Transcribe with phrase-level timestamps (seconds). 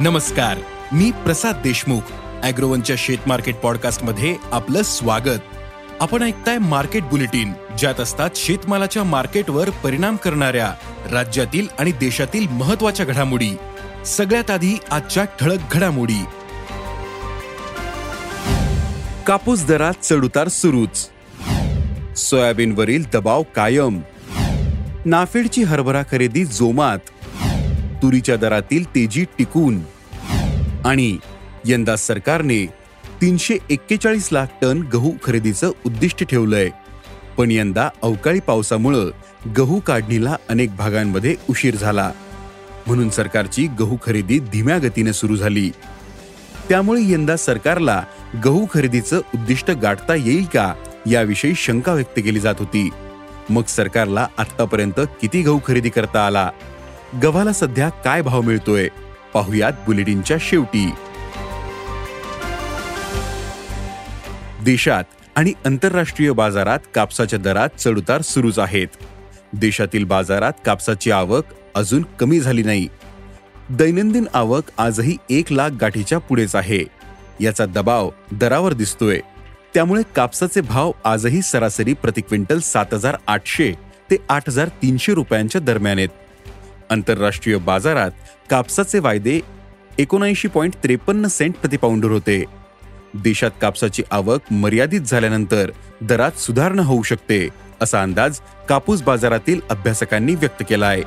[0.00, 0.58] नमस्कार
[0.92, 2.00] मी प्रसाद देशमुख
[2.42, 5.38] अॅग्रोवनच्या शेत मार्केट पॉडकास्टमध्ये आपलं स्वागत.
[6.00, 10.74] आपण ऐकताय मार्केट बुलेटिन ज्यात असतात शेतमालाच्या मार्केटवर परिणाम करणाऱ्या
[11.12, 13.50] राज्यातील आणि देशातील महत्त्वाच्या घडामोडी.
[14.06, 16.24] सगळ्यात आधी आजच्या ठळक घडामोडी.
[19.26, 21.10] कापूस दरात चढउतार सुरूच.
[22.18, 24.00] सोयाबीनवरील दबाव कायम.
[25.04, 26.98] नाफेडची हरभरा खरेदी जोमात.
[28.02, 29.80] तुरीच्या दरातील तेजी टिकून.
[30.84, 31.18] आणि
[31.66, 32.66] यंदा सरकारने
[33.20, 36.68] तीनशे एक्केचाळीस लाख टन गहू खरेदीचं उद्दिष्ट ठेवलंय.
[37.38, 39.10] पण यंदा अवकाळी पावसामुळं
[39.56, 42.12] गहू काढणीला अनेक भागांमध्ये उशीर झाला.
[42.86, 45.70] म्हणून सरकारची गहू खरेदी धीम्या गतीने सुरू झाली.
[46.68, 48.02] त्यामुळे यंदा सरकारला
[48.44, 50.74] गहू खरेदीचं उद्दिष्ट गाठता येईल का
[51.06, 52.90] याविषयी शंका व्यक्त केली जात होती.
[53.50, 56.50] मग सरकारला आतापर्यंत किती गहू खरेदी करता आला?
[57.14, 58.88] गव्हाला सध्या काय भाव मिळतोय?
[59.34, 60.90] पाहुयात बुलेटिनच्या शेवटी.
[64.64, 65.04] देशात
[65.36, 68.88] आणि आंतरराष्ट्रीय बाजारात कापसाच्या दरात चढउतार सुरूच आहेत.
[69.52, 71.44] देशातील बाजारात कापसाची आवक
[71.74, 72.88] अजून कमी झाली नाही.
[73.70, 76.84] दैनंदिन आवक आजही एक लाख गाठीच्या पुढेच आहे.
[77.40, 79.20] याचा दबाव दरावर दिसतोय.
[79.74, 83.72] त्यामुळे कापसाचे भाव आजही सरासरी प्रति क्विंटल सात हजार आठशे
[84.10, 86.08] ते आठ हजार तीनशे रुपयांच्या दरम्यान आहेत.
[86.90, 88.10] आंतरराष्ट्रीय बाजारात
[88.50, 89.40] कापसाचे वायदे
[89.98, 92.44] एकोणऐंशी पॉईंट त्रेपन्न सेंट प्रतिपाऊंडर होते.
[93.14, 95.70] देशात कापसाची आवक मर्यादित झाल्यानंतर
[96.00, 97.48] दरात सुधारणा होऊ शकते
[97.80, 101.02] असा अंदाज कापूस बाजारातील अभ्यासकांनी व्यक्त केला आहे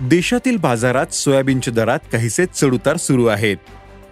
[0.00, 3.56] देशातील बाजारात सोयाबीनच्या दरात काहीसे चढउतार सुरू आहेत.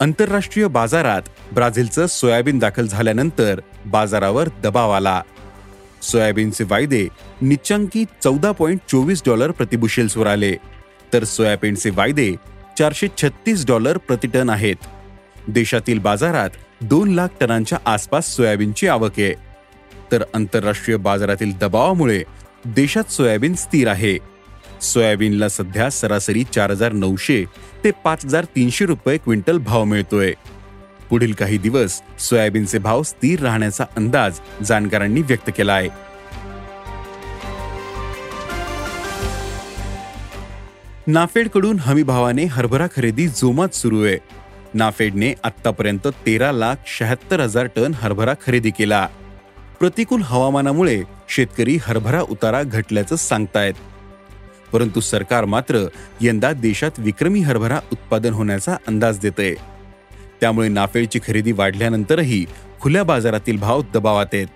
[0.00, 1.22] आंतरराष्ट्रीय बाजारात
[1.52, 5.20] ब्राझीलचं सोयाबीन दाखल झाल्यानंतर बाजारावर दबाव आला.
[6.02, 7.08] सोयाबीनचे वायदे
[7.42, 10.52] निच्चांकी चौदा पॉईंट चोवीस डॉलर प्रतिबुशेल्सवर आले.
[11.12, 12.34] तर सोयाबीनचे वायदे
[12.78, 14.76] चारशे छत्तीस डॉलर प्रतिटन आहेत.
[15.48, 19.34] देशातील बाजारात दोन लाख टनांच्या आसपास सोयाबीनची आवक आहे.
[20.12, 22.22] तर आंतरराष्ट्रीय बाजारातील दबावामुळे
[22.64, 24.18] देशात सोयाबीन स्थिर आहे.
[24.80, 27.44] सोयाबीनला सध्या सरासरी चार हजार नऊशे
[27.84, 30.32] ते पाच हजार तीनशे रुपये क्विंटल भाव मिळतोय.
[31.12, 35.88] पुढील काही दिवस सोयाबीनचे भाव स्थिर राहण्याचा अंदाज जाणकारांनी व्यक्त केला आहे.
[41.06, 44.18] नाफेडकडून हमीभावाने हरभरा खरेदी जोमात सुरू आहे.
[44.74, 49.08] नाफेडने आतापर्यंत तेरा लाख शहात्तर हजार टन हरभरा खरेदी केला.
[49.80, 53.74] प्रतिकूल हवामानामुळे शेतकरी हरभरा उतारा घटल्याचं सांगतायत.
[54.72, 55.86] परंतु सरकार मात्र
[56.20, 59.54] यंदा देशात विक्रमी हरभरा उत्पादन होण्याचा अंदाज देतय.
[60.42, 62.44] त्यामुळे नाफेडची खरेदी वाढल्यानंतरही
[62.80, 64.46] खुल्या बाजारातील भाव दबावात आहेत.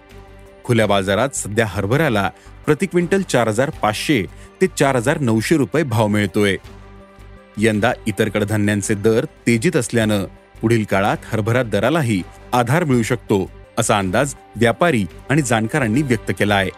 [0.64, 2.28] खुल्या बाजारात सध्या हरभऱ्याला
[2.64, 4.25] प्रति क्विंटल चार हजार पाचशे
[4.60, 6.56] ते चार हजार नऊशे रुपये भाव मिळतोय.
[7.58, 10.25] यंदा इतर कडधान्यांचे दर तेजीत असल्यानं
[10.60, 12.20] पुढील काळात हरभरा दरालाही
[12.52, 13.38] आधार मिळू शकतो
[13.78, 16.70] असा अंदाज व्यापारी आणि जाणकारांनी व्यक्त केला आहे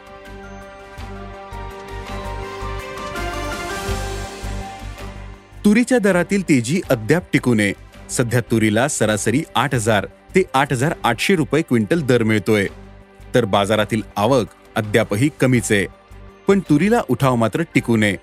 [5.64, 7.72] तुरीच्या दरातील तेजी अद्याप टिकू नये
[8.10, 12.66] सध्या तुरीला सरासरी आठ हजार ते आठ हजार आठशे रुपये क्विंटल दर मिळतोय.
[13.34, 14.46] तर बाजारातील आवक
[14.76, 15.86] अद्यापही कमीच आहे.
[16.48, 18.16] पण तुरीला उठाव मात्र टिकू नये.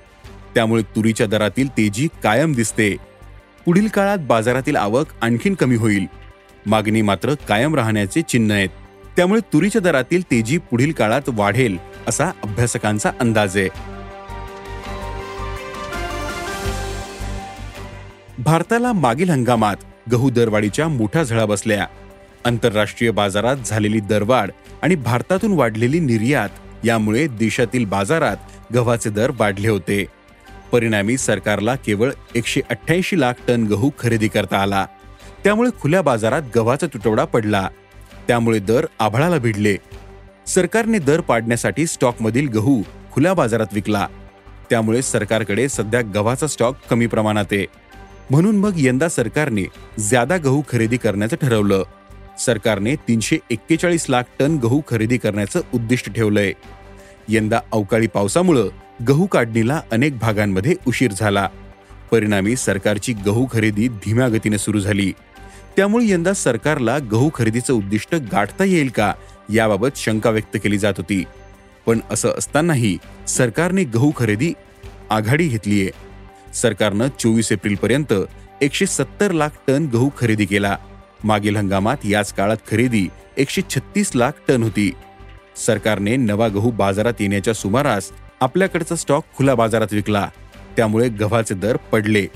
[0.55, 2.95] त्यामुळे तुरीच्या दरातील तेजी कायम दिसते.
[3.65, 6.05] पुढील काळात बाजारातील आवक आणखीन कमी होईल.
[6.65, 8.69] मागणी मात्र कायम राहण्याचे चिन्ह आहेत.
[9.17, 13.94] त्यामुळे तुरीच्या दरातील तेजी पुढील काळात वाढेल असा अभ्यासकांचा अंदाज आहे.
[18.39, 19.75] भारताला मागील हंगामात
[20.11, 21.87] गहू दरवाढीच्या मोठ्या झळा बसल्या.
[22.45, 24.51] आंतरराष्ट्रीय बाजारात झालेली दरवाढ
[24.81, 26.49] आणि भारतातून वाढलेली निर्यात
[26.85, 28.37] यामुळे देशातील बाजारात
[28.73, 30.05] गव्हाचे दर वाढले होते.
[30.71, 34.85] परिणामी सरकारला केवळ एकशे अठ्ठ्याऐंशी लाख टन गहू खरेदी करता आला.
[35.43, 37.69] त्यामुळे खुल्या बाजारात गव्हाचा तुटवडा पडला.
[38.27, 39.75] त्यामुळे दर आभाळाला भिडले.
[40.47, 44.07] सरकारने दर पाडण्यासाठी स्टॉकमधील गहू खुल्या बाजारात विकला.
[44.69, 47.84] त्यामुळे सरकारकडे सध्या गव्हाचा स्टॉक कमी प्रमाणात आहे.
[48.29, 49.63] म्हणून मग यंदा सरकारने
[50.09, 51.83] ज्यादा गहू खरेदी करण्याचं ठरवलं.
[52.39, 56.53] सरकारने तीनशे एक्केचाळीस लाख टन गहू खरेदी करण्याचं उद्दिष्ट ठेवलंय.
[57.29, 58.69] यंदा अवकाळी पावसामुळं
[59.07, 61.49] गहू काढणीला अनेक भागांमध्ये उशीर झाला.
[62.11, 65.13] परिणामी सरकारची गहू खरेदी धीम्या गतीने सुरू झाली.
[65.77, 69.13] त्यामुळे यंदा सरकारला गहू खरेदीचं उद्दिष्ट गाठता येईल का
[69.53, 71.23] याबाबत शंका व्यक्त केली जात होती.
[71.85, 74.53] पण असं असतानाही सरकारने गहू खरेदी
[75.09, 76.04] आघाडी घेतलीये.
[76.55, 78.13] सरकारनं चोवीस एप्रिल पर्यंत
[78.61, 80.77] एकशे सत्तर लाख टन गहू खरेदी केला.
[81.23, 83.07] मागील हंगामात याच काळात खरेदी
[83.37, 84.91] एकशे छत्तीस लाख टन होती.
[85.65, 88.11] सरकारने नवा गहू बाजारात येण्याच्या सुमारास
[88.41, 90.29] आपल्याकडचा स्टॉक खुला बाजारात विकला.
[90.77, 92.27] त्यामुळे गव्हाचे दर पडले.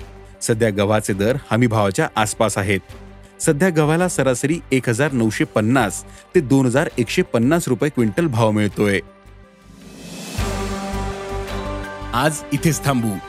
[0.42, 2.80] सध्या गव्हाचे दर हमी भावाच्या आसपास आहेत.
[3.42, 6.04] सध्या गव्हाला सरासरी एक हजार नऊशे पन्नास
[6.36, 9.00] ते दोन हजार एकशे पन्नास रुपये क्विंटल भाव मिळतोय.
[12.14, 13.29] आज इथेच थांबू.